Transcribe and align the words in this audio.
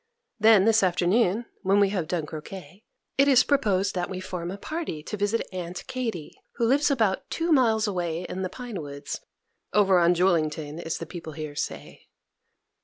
Then 0.39 0.65
this 0.65 0.81
afternoon, 0.81 1.45
when 1.61 1.79
we 1.79 1.89
have 1.89 2.07
done 2.07 2.25
croquet, 2.25 2.81
it 3.19 3.27
is 3.27 3.43
proposed 3.43 3.93
that 3.93 4.09
we 4.09 4.19
form 4.19 4.49
a 4.49 4.57
party 4.57 5.03
to 5.03 5.15
visit 5.15 5.47
Aunt 5.53 5.85
Katy, 5.85 6.31
who 6.55 6.65
lives 6.65 6.89
about 6.89 7.29
two 7.29 7.51
miles 7.51 7.85
away 7.85 8.23
in 8.23 8.41
the 8.41 8.49
pine 8.49 8.81
woods, 8.81 9.19
"over 9.73 9.99
on 9.99 10.15
Julington" 10.15 10.79
as 10.79 10.97
the 10.97 11.05
people 11.05 11.33
here 11.33 11.55
say. 11.55 12.07